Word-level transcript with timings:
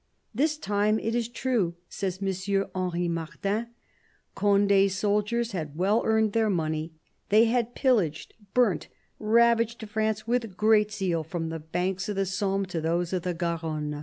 "This 0.41 0.57
time, 0.57 0.97
it 0.97 1.13
is 1.13 1.27
true," 1.29 1.75
says 1.87 2.23
M. 2.23 2.65
Henri 2.73 3.07
Martin," 3.07 3.67
Conde's 4.33 4.95
soldiers 4.95 5.51
had 5.51 5.77
well 5.77 6.01
earned 6.03 6.33
their 6.33 6.49
money: 6.49 6.93
they 7.29 7.45
had 7.45 7.75
pillaged, 7.75 8.33
burnt, 8.55 8.87
ravaged 9.19 9.87
France 9.87 10.25
with 10.27 10.57
great 10.57 10.91
zeal, 10.91 11.23
from 11.23 11.49
the 11.49 11.59
banks 11.59 12.09
of 12.09 12.15
the 12.15 12.25
Somme 12.25 12.65
to 12.65 12.81
those 12.81 13.13
of 13.13 13.21
the 13.21 13.35
Garonne." 13.35 13.93